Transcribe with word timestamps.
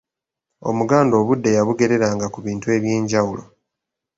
Omuganda 0.69 1.13
obudde 1.21 1.49
yabugereranga 1.57 2.25
ku 2.33 2.39
bintu 2.45 2.67
eby'enjawulo. 2.75 3.43